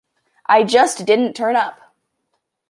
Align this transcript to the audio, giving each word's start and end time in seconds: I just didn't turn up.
I 0.47 0.63
just 0.63 1.05
didn't 1.05 1.33
turn 1.35 1.55
up. 1.55 1.93